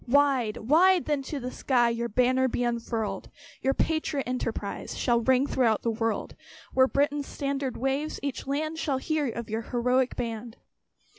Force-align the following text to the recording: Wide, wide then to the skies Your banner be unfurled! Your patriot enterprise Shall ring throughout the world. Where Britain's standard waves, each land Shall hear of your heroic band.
Wide, 0.07 0.57
wide 0.57 1.05
then 1.05 1.21
to 1.21 1.39
the 1.39 1.51
skies 1.51 1.95
Your 1.95 2.09
banner 2.09 2.47
be 2.47 2.63
unfurled! 2.63 3.29
Your 3.61 3.75
patriot 3.75 4.23
enterprise 4.27 4.97
Shall 4.97 5.21
ring 5.21 5.45
throughout 5.45 5.83
the 5.83 5.91
world. 5.91 6.35
Where 6.73 6.87
Britain's 6.87 7.27
standard 7.27 7.77
waves, 7.77 8.19
each 8.23 8.47
land 8.47 8.79
Shall 8.79 8.97
hear 8.97 9.27
of 9.29 9.47
your 9.51 9.61
heroic 9.61 10.15
band. 10.15 10.57